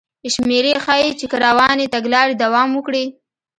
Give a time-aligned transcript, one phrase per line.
[0.33, 3.05] شمېرې ښيي چې که روانې تګلارې دوام وکړي